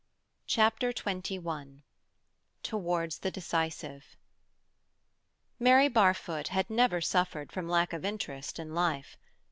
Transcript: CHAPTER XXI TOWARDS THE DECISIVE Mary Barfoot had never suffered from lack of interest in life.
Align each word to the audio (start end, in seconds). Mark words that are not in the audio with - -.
CHAPTER 0.47 0.91
XXI 0.91 1.83
TOWARDS 2.63 3.19
THE 3.19 3.29
DECISIVE 3.29 4.17
Mary 5.59 5.89
Barfoot 5.89 6.47
had 6.47 6.71
never 6.71 7.01
suffered 7.01 7.51
from 7.51 7.69
lack 7.69 7.93
of 7.93 8.03
interest 8.03 8.57
in 8.57 8.73
life. 8.73 9.15